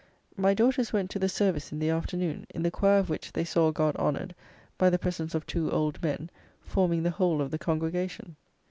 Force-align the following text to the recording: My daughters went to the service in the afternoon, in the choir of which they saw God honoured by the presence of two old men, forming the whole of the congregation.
My 0.35 0.55
daughters 0.55 0.91
went 0.91 1.11
to 1.11 1.19
the 1.19 1.29
service 1.29 1.71
in 1.71 1.77
the 1.77 1.91
afternoon, 1.91 2.47
in 2.55 2.63
the 2.63 2.71
choir 2.71 2.97
of 2.97 3.07
which 3.07 3.33
they 3.33 3.43
saw 3.45 3.69
God 3.71 3.95
honoured 3.97 4.33
by 4.79 4.89
the 4.89 4.97
presence 4.97 5.35
of 5.35 5.45
two 5.45 5.69
old 5.69 6.01
men, 6.01 6.31
forming 6.59 7.03
the 7.03 7.11
whole 7.11 7.39
of 7.39 7.51
the 7.51 7.59
congregation. 7.59 8.35